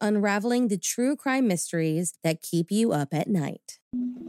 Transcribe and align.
unraveling 0.00 0.68
the 0.68 0.78
true 0.78 1.16
crime 1.16 1.46
mysteries 1.48 2.14
that 2.22 2.42
keep 2.42 2.70
you 2.70 2.92
up 2.92 3.08
at 3.12 3.28
night. 3.28 3.78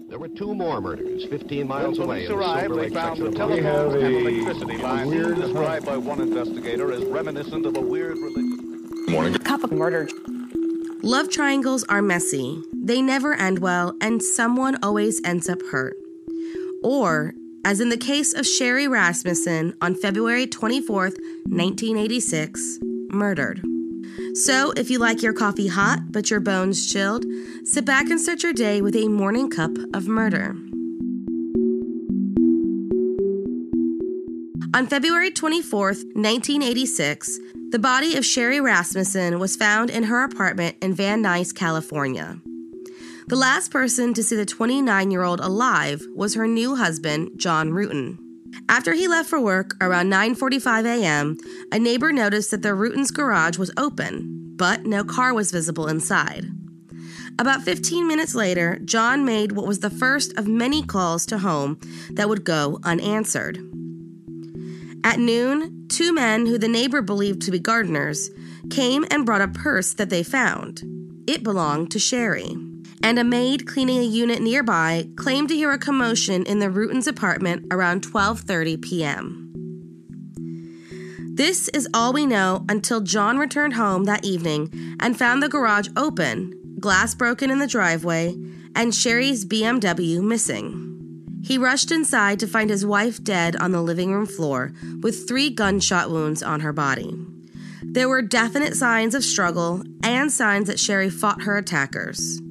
There 0.09 0.19
were 0.19 0.27
two 0.27 0.55
more 0.55 0.81
murders 0.81 1.25
15 1.25 1.67
miles 1.67 1.99
when 1.99 2.07
away. 2.07 2.27
police 2.27 2.29
in 2.29 2.37
the 2.37 2.43
arrived, 2.43 2.61
Silver 2.61 2.75
they 2.75 2.81
Lake 2.81 2.93
found 2.93 3.17
the 3.17 3.25
section 3.25 3.41
of 3.41 3.61
telephone 3.61 4.03
and 4.03 4.27
electricity 4.27 4.77
lines 4.77 5.39
described 5.39 5.85
by 5.85 5.97
one 5.97 6.21
investigator 6.21 6.91
as 6.91 7.03
reminiscent 7.05 7.65
of 7.65 7.77
a 7.77 7.81
weird 7.81 8.17
religion. 8.17 9.39
Cup 9.43 9.63
of 9.63 9.71
murder. 9.71 10.07
Love 11.01 11.29
triangles 11.29 11.83
are 11.85 12.01
messy. 12.01 12.61
They 12.73 13.01
never 13.01 13.33
end 13.33 13.59
well, 13.59 13.93
and 14.01 14.21
someone 14.21 14.77
always 14.83 15.21
ends 15.23 15.47
up 15.47 15.61
hurt. 15.71 15.95
Or, 16.83 17.33
as 17.65 17.79
in 17.79 17.89
the 17.89 17.97
case 17.97 18.33
of 18.33 18.45
Sherri 18.45 18.87
Rasmussen 18.87 19.73
on 19.81 19.95
February 19.95 20.47
24th, 20.47 21.17
1986, 21.45 22.79
murdered. 23.09 23.61
So, 24.33 24.71
if 24.77 24.89
you 24.89 24.99
like 24.99 25.21
your 25.21 25.33
coffee 25.33 25.67
hot 25.67 26.11
but 26.11 26.29
your 26.29 26.39
bones 26.39 26.91
chilled, 26.91 27.25
sit 27.63 27.85
back 27.85 28.09
and 28.09 28.19
start 28.19 28.43
your 28.43 28.53
day 28.53 28.81
with 28.81 28.95
a 28.95 29.07
morning 29.07 29.49
cup 29.49 29.71
of 29.93 30.07
murder. 30.07 30.55
On 34.75 34.85
February 34.87 35.31
24th, 35.31 36.05
1986, 36.15 37.39
the 37.71 37.79
body 37.79 38.15
of 38.15 38.25
Sherri 38.25 38.61
Rasmussen 38.61 39.39
was 39.39 39.55
found 39.55 39.89
in 39.89 40.03
her 40.03 40.23
apartment 40.23 40.77
in 40.81 40.93
Van 40.93 41.23
Nuys, 41.23 41.53
California. 41.53 42.39
The 43.27 43.35
last 43.35 43.71
person 43.71 44.13
to 44.13 44.23
see 44.23 44.35
the 44.35 44.45
29 44.45 45.11
year 45.11 45.23
old 45.23 45.39
alive 45.39 46.01
was 46.15 46.35
her 46.35 46.47
new 46.47 46.75
husband, 46.75 47.31
John 47.35 47.71
Ruetten. 47.71 48.28
After 48.67 48.93
he 48.93 49.07
left 49.07 49.29
for 49.29 49.39
work 49.39 49.75
around 49.81 50.09
9:45 50.09 50.85
a.m., 50.85 51.37
a 51.71 51.79
neighbor 51.79 52.11
noticed 52.11 52.51
that 52.51 52.61
the 52.61 52.75
Ruettens' 52.75 53.11
garage 53.11 53.57
was 53.57 53.71
open, 53.77 54.53
but 54.55 54.85
no 54.85 55.03
car 55.03 55.33
was 55.33 55.51
visible 55.51 55.87
inside. 55.87 56.45
About 57.39 57.63
15 57.63 58.07
minutes 58.07 58.35
later, 58.35 58.79
John 58.83 59.23
made 59.23 59.53
what 59.53 59.65
was 59.65 59.79
the 59.79 59.89
first 59.89 60.37
of 60.37 60.47
many 60.47 60.83
calls 60.83 61.25
to 61.27 61.37
home 61.37 61.79
that 62.11 62.27
would 62.27 62.43
go 62.43 62.79
unanswered. 62.83 63.57
At 65.03 65.19
noon, 65.19 65.87
two 65.87 66.13
men 66.13 66.45
who 66.45 66.57
the 66.57 66.67
neighbor 66.67 67.01
believed 67.01 67.41
to 67.43 67.51
be 67.51 67.59
gardeners 67.59 68.29
came 68.69 69.05
and 69.09 69.25
brought 69.25 69.41
a 69.41 69.47
purse 69.47 69.93
that 69.93 70.09
they 70.09 70.21
found. 70.21 70.83
It 71.27 71.43
belonged 71.43 71.91
to 71.91 71.99
Sherri. 71.99 72.68
And 73.03 73.17
a 73.17 73.23
maid 73.23 73.65
cleaning 73.65 73.99
a 73.99 74.03
unit 74.03 74.41
nearby 74.41 75.07
claimed 75.15 75.49
to 75.49 75.55
hear 75.55 75.71
a 75.71 75.79
commotion 75.79 76.45
in 76.45 76.59
the 76.59 76.69
Ruettens' 76.69 77.07
apartment 77.07 77.65
around 77.71 78.03
12:30 78.03 78.81
p.m. 78.81 79.49
This 81.39 81.69
is 81.69 81.87
all 81.93 82.11
we 82.11 82.25
know 82.25 82.65
until 82.67 82.99
John 82.99 83.37
returned 83.37 83.75
home 83.75 84.03
that 84.03 84.25
evening 84.25 84.97
and 84.99 85.17
found 85.17 85.41
the 85.41 85.47
garage 85.47 85.87
open, 85.95 86.75
glass 86.81 87.15
broken 87.15 87.49
in 87.49 87.59
the 87.59 87.67
driveway, 87.67 88.35
and 88.75 88.93
Sherri's 88.93 89.45
BMW 89.45 90.21
missing. 90.21 90.89
He 91.41 91.57
rushed 91.57 91.91
inside 91.91 92.39
to 92.41 92.47
find 92.47 92.69
his 92.69 92.85
wife 92.85 93.23
dead 93.23 93.55
on 93.55 93.71
the 93.71 93.81
living 93.81 94.13
room 94.13 94.25
floor 94.25 94.73
with 95.01 95.27
three 95.27 95.49
gunshot 95.49 96.09
wounds 96.09 96.43
on 96.43 96.59
her 96.59 96.73
body. 96.73 97.15
There 97.81 98.09
were 98.09 98.21
definite 98.21 98.75
signs 98.75 99.15
of 99.15 99.23
struggle 99.23 99.81
and 100.03 100.31
signs 100.31 100.67
that 100.67 100.79
Sherri 100.79 101.09
fought 101.09 101.43
her 101.43 101.57
attackers. 101.57 102.41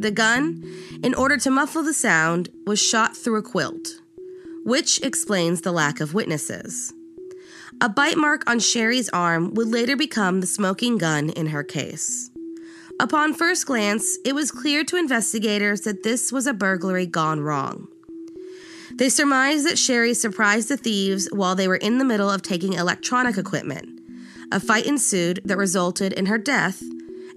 The 0.00 0.10
gun, 0.10 0.64
in 1.02 1.12
order 1.12 1.36
to 1.36 1.50
muffle 1.50 1.82
the 1.82 1.92
sound, 1.92 2.48
was 2.66 2.80
shot 2.80 3.14
through 3.14 3.36
a 3.36 3.42
quilt, 3.42 4.00
which 4.64 4.98
explains 5.02 5.60
the 5.60 5.72
lack 5.72 6.00
of 6.00 6.14
witnesses. 6.14 6.94
A 7.82 7.90
bite 7.90 8.16
mark 8.16 8.48
on 8.48 8.60
Sherri's 8.60 9.10
arm 9.10 9.52
would 9.52 9.68
later 9.68 9.98
become 9.98 10.40
the 10.40 10.46
smoking 10.46 10.96
gun 10.96 11.28
in 11.28 11.48
her 11.48 11.62
case. 11.62 12.30
Upon 12.98 13.34
first 13.34 13.66
glance, 13.66 14.16
it 14.24 14.34
was 14.34 14.50
clear 14.50 14.84
to 14.84 14.96
investigators 14.96 15.82
that 15.82 16.02
this 16.02 16.32
was 16.32 16.46
a 16.46 16.54
burglary 16.54 17.04
gone 17.04 17.40
wrong. 17.40 17.86
They 18.94 19.10
surmised 19.10 19.66
that 19.66 19.78
Sherri 19.78 20.14
surprised 20.14 20.70
the 20.70 20.78
thieves 20.78 21.28
while 21.30 21.54
they 21.54 21.68
were 21.68 21.76
in 21.76 21.98
the 21.98 22.06
middle 22.06 22.30
of 22.30 22.40
taking 22.40 22.72
electronic 22.72 23.36
equipment. 23.36 24.00
A 24.50 24.60
fight 24.60 24.86
ensued 24.86 25.42
that 25.44 25.58
resulted 25.58 26.14
in 26.14 26.24
her 26.24 26.38
death, 26.38 26.82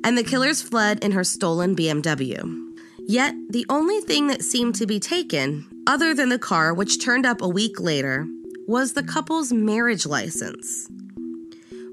and 0.03 0.17
the 0.17 0.23
killers 0.23 0.61
fled 0.61 1.03
in 1.03 1.11
her 1.11 1.23
stolen 1.23 1.75
BMW. 1.75 2.59
Yet, 3.07 3.35
the 3.49 3.65
only 3.69 3.99
thing 4.01 4.27
that 4.27 4.43
seemed 4.43 4.75
to 4.75 4.85
be 4.85 4.99
taken, 4.99 5.65
other 5.85 6.13
than 6.13 6.29
the 6.29 6.39
car 6.39 6.73
which 6.73 7.03
turned 7.03 7.25
up 7.25 7.41
a 7.41 7.47
week 7.47 7.79
later, 7.79 8.27
was 8.67 8.93
the 8.93 9.03
couple's 9.03 9.51
marriage 9.51 10.05
license. 10.05 10.89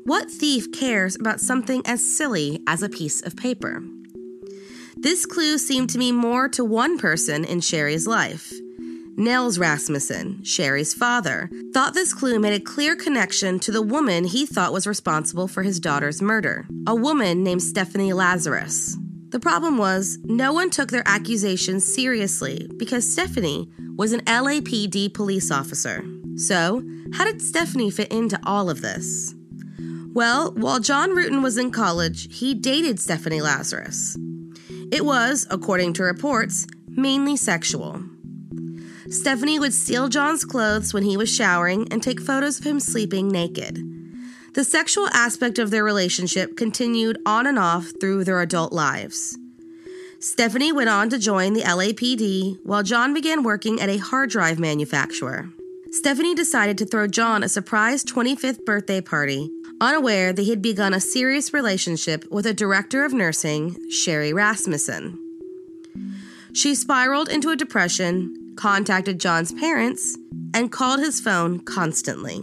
What 0.05 0.31
thief 0.31 0.73
cares 0.73 1.17
about 1.17 1.41
something 1.41 1.83
as 1.85 2.05
silly 2.05 2.63
as 2.67 2.83
a 2.83 2.89
piece 2.89 3.23
of 3.23 3.37
paper? 3.37 3.83
This 4.97 5.27
clue 5.27 5.59
seemed 5.59 5.91
to 5.91 5.99
mean 5.99 6.15
more 6.15 6.49
to 6.51 6.65
one 6.65 6.99
person 6.99 7.45
in 7.45 7.61
Sherri's 7.61 8.07
life. 8.07 8.53
Nels 9.21 9.59
Rasmussen, 9.59 10.43
Sherri's 10.45 10.95
father, 10.95 11.51
thought 11.75 11.93
this 11.93 12.15
clue 12.15 12.39
made 12.39 12.55
a 12.55 12.65
clear 12.65 12.97
connection 12.97 13.59
to 13.61 13.71
the 13.71 13.83
woman 13.83 14.25
he 14.25 14.47
thought 14.47 14.73
was 14.73 14.87
responsible 14.87 15.47
for 15.47 15.63
his 15.63 15.79
daughter's 15.79 16.23
murder, 16.23 16.67
a 16.87 16.95
woman 16.95 17.45
named 17.45 17.63
Stephanie 17.63 18.15
Lazarus. 18.15 18.97
The 19.29 19.39
problem 19.39 19.77
was, 19.77 20.17
no 20.25 20.55
one 20.55 20.71
took 20.71 20.91
their 20.91 21.03
accusations 21.05 21.85
seriously 21.85 22.67
because 22.79 23.13
Stephanie 23.13 23.71
was 23.95 24.15
an 24.15 24.23
LAPD 24.23 25.13
police 25.13 25.51
officer. 25.51 26.03
So, 26.37 26.83
how 27.13 27.27
did 27.27 27.43
Stephanie 27.43 27.91
fit 27.91 28.11
into 28.11 28.41
all 28.47 28.71
of 28.71 28.81
this? 28.81 29.35
Well, 30.15 30.53
while 30.53 30.81
John 30.81 31.11
Ruetten 31.11 31.43
was 31.43 31.59
in 31.59 31.73
college, 31.73 32.35
he 32.35 32.55
dated 32.55 32.99
Stephanie 32.99 33.43
Lazarus. 33.43 34.17
It 34.91 35.05
was, 35.05 35.47
according 35.51 35.93
to 35.95 36.05
reports, 36.05 36.67
mainly 36.89 37.37
sexual. 37.37 38.03
Stephanie 39.11 39.59
would 39.59 39.75
steal 39.75 40.09
John's 40.09 40.45
clothes 40.45 40.95
when 40.95 41.03
he 41.03 41.17
was 41.17 41.35
showering 41.35 41.89
and 41.91 42.01
take 42.01 42.21
photos 42.21 42.61
of 42.61 42.65
him 42.65 42.79
sleeping 42.79 43.29
naked. 43.29 43.85
The 44.55 44.63
sexual 44.63 45.09
aspect 45.09 45.59
of 45.59 45.71
their 45.71 45.83
relationship 45.83 46.57
continued 46.57 47.19
on 47.27 47.47
and 47.47 47.59
off 47.59 47.93
through 48.01 48.23
their 48.23 48.41
adult 48.41 48.73
lives. 48.73 49.37
Stephanie 50.21 50.71
went 50.71 50.91
on 50.91 51.11
to 51.11 51.19
join 51.19 51.55
the 51.55 51.63
LAPD 51.63 52.59
while 52.63 52.85
John 52.85 53.13
began 53.13 53.43
working 53.43 53.81
at 53.81 53.89
a 53.89 53.97
hard 53.97 54.31
drive 54.31 54.61
manufacturer. 54.61 55.51
Stephanie 55.91 56.37
decided 56.37 56.79
to 56.79 56.87
throw 56.87 57.09
John 57.09 57.43
a 57.43 57.49
surprise 57.49 58.05
25th 58.05 58.65
birthday 58.65 59.01
party, 59.01 59.51
unaware 59.81 60.33
that 60.33 60.43
he 60.43 60.51
had 60.51 60.63
begun 60.63 60.95
a 60.95 61.01
serious 61.01 61.53
relationship 61.53 62.25
with 62.31 62.47
a 62.47 62.55
director 62.55 63.05
of 63.05 63.13
nursing, 63.13 63.77
Sherri 63.91 64.33
Rasmussen. 64.33 65.19
She 66.53 66.77
spiraled 66.77 67.29
into 67.29 67.51
a 67.51 67.57
depression, 67.57 68.40
contacted 68.61 69.19
John's 69.19 69.53
parents, 69.53 70.19
and 70.53 70.71
called 70.71 71.01
his 71.01 71.19
phone 71.19 71.61
constantly. 71.61 72.43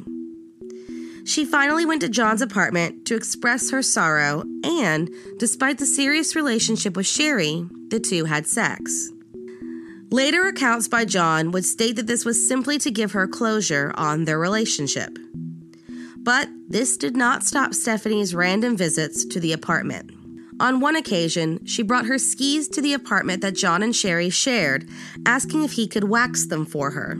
She 1.25 1.45
finally 1.45 1.85
went 1.85 2.01
to 2.01 2.09
John's 2.09 2.41
apartment 2.41 3.05
to 3.05 3.15
express 3.15 3.69
her 3.69 3.83
sorrow, 3.83 4.43
and 4.63 5.11
despite 5.37 5.77
the 5.77 5.85
serious 5.85 6.35
relationship 6.35 6.95
with 6.95 7.05
Sherri, 7.05 7.67
the 7.89 7.99
two 7.99 8.25
had 8.25 8.47
sex. 8.47 9.11
Later 10.09 10.47
accounts 10.47 10.87
by 10.87 11.05
John 11.05 11.51
would 11.51 11.65
state 11.65 11.97
that 11.97 12.07
this 12.07 12.25
was 12.25 12.47
simply 12.47 12.79
to 12.79 12.89
give 12.89 13.11
her 13.11 13.27
closure 13.27 13.91
on 13.95 14.23
their 14.23 14.39
relationship. 14.39 15.19
But 16.17 16.49
this 16.67 16.97
did 16.97 17.15
not 17.15 17.43
stop 17.43 17.73
Stephanie's 17.73 18.33
random 18.33 18.75
visits 18.75 19.23
to 19.25 19.39
the 19.39 19.53
apartment. 19.53 20.16
On 20.59 20.79
one 20.79 20.95
occasion, 20.95 21.63
she 21.65 21.83
brought 21.83 22.07
her 22.07 22.17
skis 22.17 22.67
to 22.69 22.81
the 22.81 22.93
apartment 22.93 23.41
that 23.41 23.55
John 23.55 23.83
and 23.83 23.95
Sherri 23.95 24.29
shared, 24.29 24.89
asking 25.25 25.63
if 25.63 25.73
he 25.73 25.87
could 25.87 26.05
wax 26.05 26.47
them 26.47 26.65
for 26.65 26.91
her. 26.91 27.17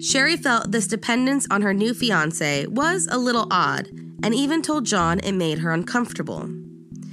Sherri 0.00 0.36
felt 0.36 0.70
this 0.70 0.86
dependence 0.86 1.46
on 1.50 1.62
her 1.62 1.74
new 1.74 1.92
fiance 1.92 2.66
was 2.66 3.08
a 3.10 3.18
little 3.18 3.48
odd 3.50 3.88
and 4.22 4.32
even 4.32 4.62
told 4.62 4.86
John 4.86 5.18
it 5.20 5.32
made 5.32 5.58
her 5.58 5.72
uncomfortable. 5.72 6.48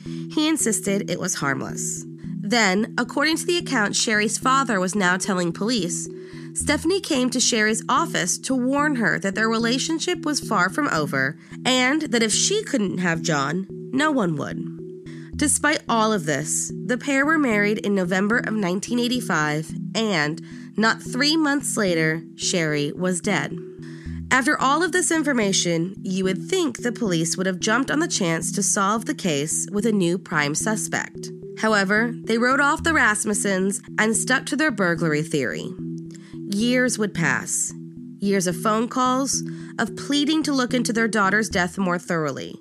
He 0.06 0.48
insisted 0.48 1.10
it 1.10 1.20
was 1.20 1.36
harmless. 1.36 2.06
Then, 2.42 2.94
according 2.98 3.38
to 3.38 3.46
the 3.46 3.58
account 3.58 3.96
Sherri's 3.96 4.38
father 4.38 4.80
was 4.80 4.94
now 4.94 5.18
telling 5.18 5.52
police, 5.52 6.08
Stephanie 6.54 7.02
came 7.02 7.32
to 7.32 7.40
Sherri's 7.40 7.84
office 7.90 8.38
to 8.40 8.54
warn 8.54 8.98
her 8.98 9.18
that 9.20 9.34
their 9.34 9.50
relationship 9.50 10.26
was 10.26 10.40
far 10.40 10.70
from 10.70 10.88
over 10.90 11.38
and 11.66 12.04
that 12.04 12.24
if 12.24 12.32
she 12.32 12.64
couldn't 12.64 13.00
have 13.00 13.24
John, 13.24 13.66
no 13.92 14.12
one 14.12 14.36
would. 14.36 14.75
Despite 15.36 15.84
all 15.90 16.14
of 16.14 16.26
this, 16.26 16.72
the 16.86 16.98
pair 16.98 17.26
were 17.26 17.38
married 17.38 17.80
in 17.80 17.94
November 17.94 18.38
of 18.38 18.54
1985 18.54 19.70
and 19.94 20.42
not 20.78 21.02
three 21.02 21.36
months 21.36 21.76
later, 21.76 22.24
Sherri 22.36 22.94
was 22.94 23.22
dead. 23.22 23.58
After 24.32 24.60
all 24.60 24.82
of 24.82 24.92
this 24.92 25.12
information, 25.12 25.96
you 26.02 26.24
would 26.24 26.48
think 26.48 26.78
the 26.78 26.92
police 26.92 27.38
would 27.38 27.48
have 27.48 27.60
jumped 27.60 27.92
on 27.92 28.00
the 28.00 28.08
chance 28.08 28.52
to 28.54 28.64
solve 28.64 29.06
the 29.06 29.14
case 29.14 29.68
with 29.72 29.86
a 29.86 29.92
new 29.92 30.18
prime 30.18 30.56
suspect. 30.56 31.30
However, 31.60 32.14
they 32.24 32.38
wrote 32.38 32.60
off 32.60 32.84
the 32.84 32.92
Rasmussens 32.92 33.82
and 34.00 34.16
stuck 34.16 34.46
to 34.48 34.56
their 34.56 34.72
burglary 34.72 35.22
theory. 35.22 35.70
Years 36.34 36.98
would 36.98 37.14
pass. 37.14 37.74
Years 38.20 38.48
of 38.48 38.56
phone 38.56 38.88
calls, 38.88 39.44
of 39.80 39.96
pleading 39.96 40.44
to 40.44 40.54
look 40.54 40.74
into 40.74 40.94
their 40.94 41.08
daughter's 41.08 41.50
death 41.50 41.78
more 41.78 42.00
thoroughly, 42.00 42.58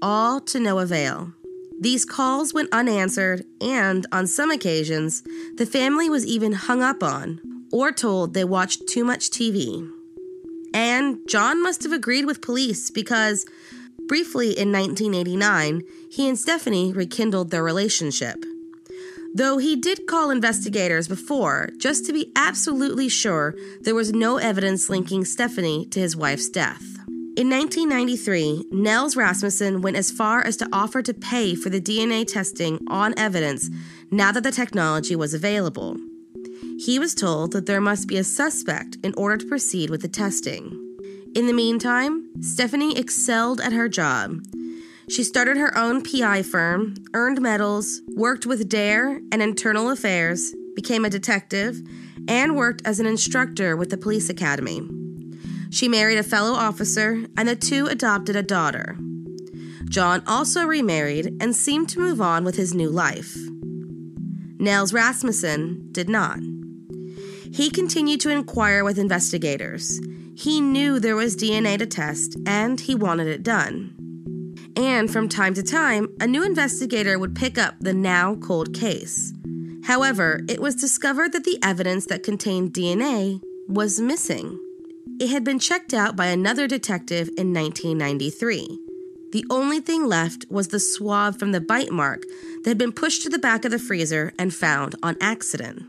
all 0.00 0.40
to 0.40 0.60
no 0.60 0.78
avail. 0.78 1.32
These 1.80 2.04
calls 2.04 2.52
went 2.52 2.72
unanswered, 2.72 3.44
and 3.60 4.06
on 4.10 4.26
some 4.26 4.50
occasions, 4.50 5.22
the 5.56 5.66
family 5.66 6.10
was 6.10 6.26
even 6.26 6.52
hung 6.52 6.82
up 6.82 7.02
on 7.02 7.40
or 7.70 7.92
told 7.92 8.34
they 8.34 8.44
watched 8.44 8.88
too 8.88 9.04
much 9.04 9.30
TV. 9.30 9.88
And 10.74 11.20
John 11.28 11.62
must 11.62 11.82
have 11.84 11.92
agreed 11.92 12.26
with 12.26 12.40
police 12.40 12.90
because, 12.90 13.46
briefly 14.06 14.58
in 14.58 14.72
1989, 14.72 15.82
he 16.10 16.28
and 16.28 16.38
Stephanie 16.38 16.92
rekindled 16.92 17.50
their 17.50 17.62
relationship. 17.62 18.44
Though 19.34 19.58
he 19.58 19.76
did 19.76 20.06
call 20.06 20.30
investigators 20.30 21.06
before 21.06 21.70
just 21.78 22.06
to 22.06 22.12
be 22.12 22.32
absolutely 22.34 23.08
sure 23.08 23.54
there 23.82 23.94
was 23.94 24.12
no 24.12 24.38
evidence 24.38 24.90
linking 24.90 25.24
Stephanie 25.24 25.86
to 25.86 26.00
his 26.00 26.16
wife's 26.16 26.48
death. 26.48 26.98
In 27.38 27.48
1993, 27.50 28.64
Nels 28.72 29.14
Rasmussen 29.14 29.80
went 29.80 29.96
as 29.96 30.10
far 30.10 30.44
as 30.44 30.56
to 30.56 30.68
offer 30.72 31.02
to 31.02 31.14
pay 31.14 31.54
for 31.54 31.70
the 31.70 31.80
DNA 31.80 32.26
testing 32.26 32.80
on 32.88 33.14
evidence 33.16 33.70
now 34.10 34.32
that 34.32 34.42
the 34.42 34.50
technology 34.50 35.14
was 35.14 35.34
available. 35.34 35.96
He 36.80 36.98
was 36.98 37.14
told 37.14 37.52
that 37.52 37.66
there 37.66 37.80
must 37.80 38.08
be 38.08 38.16
a 38.16 38.24
suspect 38.24 38.96
in 39.04 39.14
order 39.14 39.36
to 39.36 39.46
proceed 39.46 39.88
with 39.88 40.02
the 40.02 40.08
testing. 40.08 40.72
In 41.36 41.46
the 41.46 41.52
meantime, 41.52 42.28
Stephanie 42.40 42.98
excelled 42.98 43.60
at 43.60 43.72
her 43.72 43.88
job. 43.88 44.42
She 45.08 45.22
started 45.22 45.56
her 45.58 45.78
own 45.78 46.02
PI 46.02 46.42
firm, 46.42 46.96
earned 47.14 47.40
medals, 47.40 48.02
worked 48.16 48.46
with 48.46 48.68
DARE 48.68 49.20
and 49.30 49.40
Internal 49.40 49.90
Affairs, 49.90 50.52
became 50.74 51.04
a 51.04 51.08
detective, 51.08 51.80
and 52.26 52.56
worked 52.56 52.82
as 52.84 52.98
an 52.98 53.06
instructor 53.06 53.76
with 53.76 53.90
the 53.90 53.96
police 53.96 54.28
academy. 54.28 54.82
She 55.70 55.88
married 55.88 56.18
a 56.18 56.22
fellow 56.22 56.52
officer, 56.52 57.24
and 57.36 57.48
the 57.48 57.56
two 57.56 57.86
adopted 57.86 58.36
a 58.36 58.42
daughter. 58.42 58.96
John 59.88 60.22
also 60.26 60.64
remarried 60.64 61.36
and 61.40 61.56
seemed 61.56 61.88
to 61.90 62.00
move 62.00 62.20
on 62.20 62.44
with 62.44 62.56
his 62.56 62.74
new 62.74 62.90
life. 62.90 63.36
Nels 64.58 64.92
Rasmussen 64.92 65.88
did 65.92 66.08
not. 66.08 66.40
He 67.52 67.70
continued 67.70 68.20
to 68.20 68.30
inquire 68.30 68.84
with 68.84 68.98
investigators. 68.98 70.00
He 70.36 70.60
knew 70.60 71.00
there 71.00 71.16
was 71.16 71.36
DNA 71.36 71.78
to 71.78 71.86
test 71.86 72.36
and 72.46 72.80
he 72.80 72.94
wanted 72.94 73.28
it 73.28 73.42
done. 73.42 73.94
And 74.76 75.10
from 75.10 75.28
time 75.28 75.54
to 75.54 75.62
time, 75.62 76.08
a 76.20 76.26
new 76.26 76.44
investigator 76.44 77.18
would 77.18 77.34
pick 77.34 77.56
up 77.56 77.76
the 77.80 77.94
now 77.94 78.36
cold 78.36 78.74
case. 78.74 79.32
However, 79.84 80.42
it 80.48 80.60
was 80.60 80.76
discovered 80.76 81.32
that 81.32 81.44
the 81.44 81.58
evidence 81.62 82.06
that 82.06 82.22
contained 82.22 82.72
DNA 82.72 83.40
was 83.66 83.98
missing. 83.98 84.60
It 85.20 85.30
had 85.30 85.42
been 85.42 85.58
checked 85.58 85.92
out 85.92 86.14
by 86.14 86.26
another 86.26 86.68
detective 86.68 87.28
in 87.36 87.52
1993. 87.52 88.78
The 89.32 89.44
only 89.50 89.80
thing 89.80 90.06
left 90.06 90.46
was 90.48 90.68
the 90.68 90.78
swab 90.78 91.40
from 91.40 91.50
the 91.50 91.60
bite 91.60 91.90
mark 91.90 92.22
that 92.62 92.70
had 92.70 92.78
been 92.78 92.92
pushed 92.92 93.24
to 93.24 93.28
the 93.28 93.38
back 93.38 93.64
of 93.64 93.72
the 93.72 93.80
freezer 93.80 94.32
and 94.38 94.54
found 94.54 94.94
on 95.02 95.16
accident. 95.20 95.86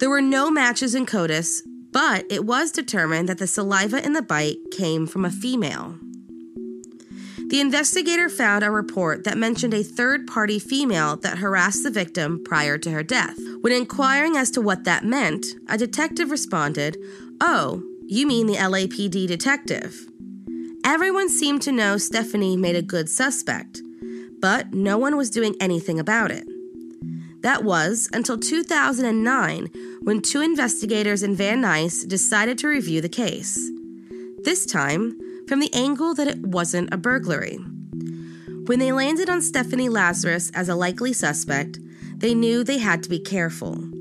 There 0.00 0.10
were 0.10 0.20
no 0.20 0.50
matches 0.50 0.96
in 0.96 1.06
CODIS, 1.06 1.62
but 1.92 2.26
it 2.28 2.44
was 2.44 2.72
determined 2.72 3.28
that 3.28 3.38
the 3.38 3.46
saliva 3.46 4.04
in 4.04 4.14
the 4.14 4.20
bite 4.20 4.58
came 4.72 5.06
from 5.06 5.24
a 5.24 5.30
female. 5.30 5.94
The 7.48 7.60
investigator 7.60 8.28
found 8.28 8.64
a 8.64 8.72
report 8.72 9.22
that 9.22 9.38
mentioned 9.38 9.72
a 9.72 9.84
third 9.84 10.26
party 10.26 10.58
female 10.58 11.14
that 11.18 11.38
harassed 11.38 11.84
the 11.84 11.90
victim 11.92 12.42
prior 12.44 12.76
to 12.78 12.90
her 12.90 13.04
death. 13.04 13.38
When 13.60 13.72
inquiring 13.72 14.36
as 14.36 14.50
to 14.50 14.60
what 14.60 14.82
that 14.82 15.04
meant, 15.04 15.46
a 15.68 15.78
detective 15.78 16.32
responded, 16.32 16.98
Oh, 17.40 17.82
you 18.06 18.26
mean 18.26 18.46
the 18.46 18.56
LAPD 18.56 19.26
detective. 19.26 20.06
Everyone 20.84 21.28
seemed 21.28 21.62
to 21.62 21.72
know 21.72 21.98
Stephanie 21.98 22.56
made 22.56 22.76
a 22.76 22.82
good 22.82 23.10
suspect, 23.10 23.82
but 24.40 24.72
no 24.72 24.96
one 24.96 25.16
was 25.16 25.30
doing 25.30 25.54
anything 25.60 25.98
about 25.98 26.30
it. 26.30 26.46
That 27.42 27.62
was 27.62 28.08
until 28.12 28.38
2009 28.38 29.70
when 30.02 30.22
two 30.22 30.40
investigators 30.40 31.22
in 31.22 31.34
Van 31.34 31.60
Nuys 31.60 32.08
decided 32.08 32.58
to 32.58 32.68
review 32.68 33.00
the 33.00 33.08
case. 33.08 33.70
This 34.44 34.64
time, 34.64 35.18
from 35.46 35.60
the 35.60 35.72
angle 35.74 36.14
that 36.14 36.28
it 36.28 36.38
wasn't 36.38 36.92
a 36.92 36.96
burglary. 36.96 37.58
When 38.66 38.78
they 38.78 38.92
landed 38.92 39.28
on 39.28 39.42
Stephanie 39.42 39.88
Lazarus 39.88 40.50
as 40.54 40.68
a 40.68 40.74
likely 40.74 41.12
suspect, 41.12 41.78
they 42.16 42.34
knew 42.34 42.64
they 42.64 42.78
had 42.78 43.02
to 43.02 43.10
be 43.10 43.20
careful. 43.20 43.95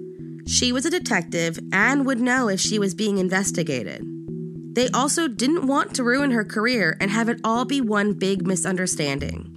She 0.47 0.71
was 0.71 0.85
a 0.85 0.91
detective 0.91 1.59
and 1.71 2.05
would 2.05 2.19
know 2.19 2.49
if 2.49 2.59
she 2.59 2.77
was 2.77 2.93
being 2.93 3.17
investigated. 3.17 4.05
They 4.75 4.89
also 4.89 5.27
didn't 5.27 5.67
want 5.67 5.95
to 5.95 6.03
ruin 6.03 6.31
her 6.31 6.43
career 6.43 6.97
and 6.99 7.09
have 7.09 7.29
it 7.29 7.39
all 7.43 7.65
be 7.65 7.81
one 7.81 8.13
big 8.13 8.45
misunderstanding. 8.45 9.51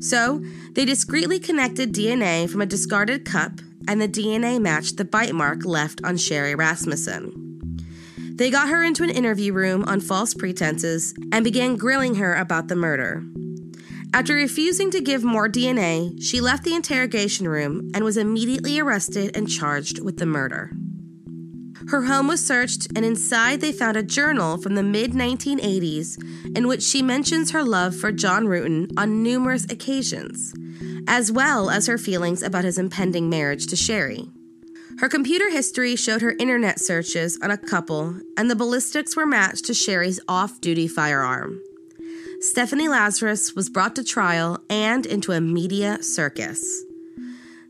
So, 0.00 0.42
they 0.72 0.84
discreetly 0.84 1.38
connected 1.38 1.92
DNA 1.92 2.48
from 2.48 2.60
a 2.60 2.66
discarded 2.66 3.24
cup, 3.24 3.60
and 3.88 4.00
the 4.00 4.08
DNA 4.08 4.60
matched 4.60 4.96
the 4.96 5.04
bite 5.04 5.34
mark 5.34 5.64
left 5.64 6.00
on 6.04 6.16
Sherri 6.16 6.54
Rasmussen. 6.54 7.42
They 8.36 8.50
got 8.50 8.68
her 8.68 8.84
into 8.84 9.02
an 9.02 9.10
interview 9.10 9.52
room 9.52 9.84
on 9.84 10.00
false 10.00 10.34
pretenses 10.34 11.14
and 11.32 11.42
began 11.42 11.76
grilling 11.76 12.16
her 12.16 12.34
about 12.34 12.68
the 12.68 12.76
murder. 12.76 13.24
After 14.14 14.34
refusing 14.34 14.90
to 14.92 15.00
give 15.00 15.24
more 15.24 15.48
DNA, 15.48 16.20
she 16.22 16.40
left 16.40 16.64
the 16.64 16.74
interrogation 16.74 17.48
room 17.48 17.90
and 17.94 18.04
was 18.04 18.16
immediately 18.16 18.78
arrested 18.78 19.36
and 19.36 19.48
charged 19.48 20.02
with 20.02 20.16
the 20.16 20.26
murder. 20.26 20.72
Her 21.88 22.02
home 22.02 22.26
was 22.26 22.44
searched, 22.44 22.88
and 22.96 23.04
inside 23.04 23.60
they 23.60 23.70
found 23.70 23.96
a 23.96 24.02
journal 24.02 24.56
from 24.56 24.74
the 24.74 24.82
mid 24.82 25.12
1980s 25.12 26.56
in 26.56 26.66
which 26.66 26.82
she 26.82 27.00
mentions 27.02 27.52
her 27.52 27.62
love 27.62 27.94
for 27.94 28.10
John 28.10 28.46
Ruetten 28.46 28.90
on 28.96 29.22
numerous 29.22 29.64
occasions, 29.66 30.52
as 31.06 31.30
well 31.30 31.70
as 31.70 31.86
her 31.86 31.98
feelings 31.98 32.42
about 32.42 32.64
his 32.64 32.78
impending 32.78 33.28
marriage 33.28 33.66
to 33.68 33.76
Sherri. 33.76 34.28
Her 34.98 35.08
computer 35.08 35.50
history 35.50 35.94
showed 35.94 36.22
her 36.22 36.34
internet 36.40 36.80
searches 36.80 37.38
on 37.42 37.50
a 37.50 37.58
couple, 37.58 38.18
and 38.36 38.50
the 38.50 38.56
ballistics 38.56 39.14
were 39.14 39.26
matched 39.26 39.66
to 39.66 39.74
Sherri's 39.74 40.18
off 40.26 40.60
duty 40.60 40.88
firearm. 40.88 41.60
Stephanie 42.48 42.86
Lazarus 42.86 43.56
was 43.56 43.68
brought 43.68 43.96
to 43.96 44.04
trial 44.04 44.62
and 44.70 45.04
into 45.04 45.32
a 45.32 45.40
media 45.40 46.00
circus. 46.00 46.84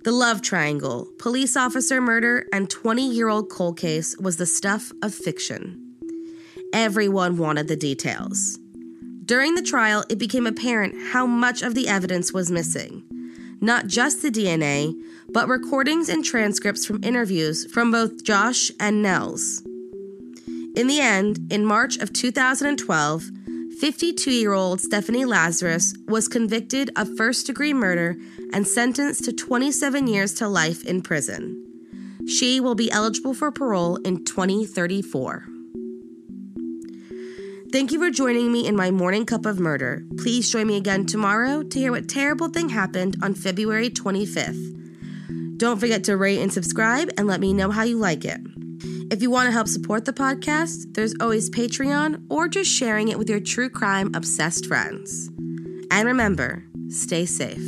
The 0.04 0.12
love 0.12 0.42
triangle, 0.42 1.08
police 1.18 1.56
officer 1.56 1.98
murder, 1.98 2.46
and 2.52 2.68
20 2.68 3.10
year 3.10 3.30
old 3.30 3.48
cold 3.48 3.78
case 3.78 4.14
was 4.18 4.36
the 4.36 4.44
stuff 4.44 4.92
of 5.00 5.14
fiction. 5.14 5.94
Everyone 6.74 7.38
wanted 7.38 7.68
the 7.68 7.76
details. 7.76 8.58
During 9.24 9.54
the 9.54 9.62
trial, 9.62 10.04
it 10.10 10.18
became 10.18 10.46
apparent 10.46 10.94
how 11.10 11.24
much 11.26 11.62
of 11.62 11.74
the 11.74 11.88
evidence 11.88 12.34
was 12.34 12.50
missing. 12.50 13.02
Not 13.62 13.86
just 13.86 14.20
the 14.20 14.30
DNA, 14.30 14.92
but 15.30 15.48
recordings 15.48 16.10
and 16.10 16.22
transcripts 16.22 16.84
from 16.84 17.02
interviews 17.02 17.64
from 17.72 17.90
both 17.90 18.22
Josh 18.22 18.70
and 18.78 19.02
Nels. 19.02 19.62
In 20.76 20.86
the 20.86 21.00
end, 21.00 21.50
in 21.50 21.64
March 21.64 21.96
of 21.96 22.12
2012, 22.12 23.30
52 23.80 24.30
year 24.30 24.54
old 24.54 24.80
Stephanie 24.80 25.26
Lazarus 25.26 25.94
was 26.06 26.28
convicted 26.28 26.90
of 26.96 27.14
first 27.16 27.46
degree 27.46 27.74
murder 27.74 28.16
and 28.54 28.66
sentenced 28.66 29.24
to 29.24 29.32
27 29.32 30.06
years 30.06 30.32
to 30.34 30.48
life 30.48 30.82
in 30.84 31.02
prison. 31.02 31.62
She 32.26 32.58
will 32.58 32.74
be 32.74 32.90
eligible 32.90 33.34
for 33.34 33.52
parole 33.52 33.96
in 33.96 34.24
2034. 34.24 35.46
Thank 37.70 37.92
you 37.92 37.98
for 37.98 38.10
joining 38.10 38.50
me 38.50 38.66
in 38.66 38.76
my 38.76 38.90
morning 38.90 39.26
cup 39.26 39.44
of 39.44 39.60
murder. 39.60 40.02
Please 40.16 40.50
join 40.50 40.68
me 40.68 40.76
again 40.76 41.04
tomorrow 41.04 41.62
to 41.62 41.78
hear 41.78 41.92
what 41.92 42.08
terrible 42.08 42.48
thing 42.48 42.70
happened 42.70 43.18
on 43.22 43.34
February 43.34 43.90
25th. 43.90 45.58
Don't 45.58 45.78
forget 45.78 46.02
to 46.04 46.16
rate 46.16 46.40
and 46.40 46.52
subscribe 46.52 47.10
and 47.18 47.26
let 47.26 47.40
me 47.40 47.52
know 47.52 47.70
how 47.70 47.82
you 47.82 47.98
like 47.98 48.24
it. 48.24 48.40
If 49.08 49.22
you 49.22 49.30
want 49.30 49.46
to 49.46 49.52
help 49.52 49.68
support 49.68 50.04
the 50.04 50.12
podcast, 50.12 50.94
there's 50.94 51.14
always 51.20 51.48
Patreon 51.48 52.26
or 52.28 52.48
just 52.48 52.70
sharing 52.70 53.06
it 53.06 53.18
with 53.18 53.30
your 53.30 53.38
true 53.38 53.70
crime 53.70 54.12
obsessed 54.14 54.66
friends. 54.66 55.28
And 55.92 56.06
remember, 56.06 56.64
stay 56.88 57.24
safe. 57.24 57.62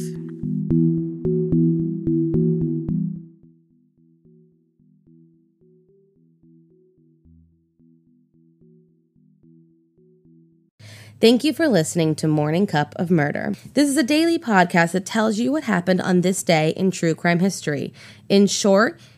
Thank 11.20 11.42
you 11.44 11.52
for 11.52 11.68
listening 11.68 12.14
to 12.16 12.28
Morning 12.28 12.66
Cup 12.66 12.94
of 12.96 13.10
Murder. 13.10 13.52
This 13.74 13.88
is 13.88 13.96
a 13.96 14.04
daily 14.04 14.38
podcast 14.38 14.92
that 14.92 15.06
tells 15.06 15.38
you 15.38 15.52
what 15.52 15.64
happened 15.64 16.00
on 16.00 16.20
this 16.20 16.42
day 16.42 16.70
in 16.76 16.90
true 16.90 17.14
crime 17.14 17.40
history. 17.40 17.92
In 18.28 18.46
short, 18.46 19.00